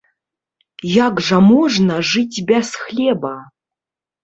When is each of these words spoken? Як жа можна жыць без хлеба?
Як 0.93 1.21
жа 1.27 1.37
можна 1.51 1.99
жыць 2.13 2.43
без 2.51 2.67
хлеба? 2.87 3.35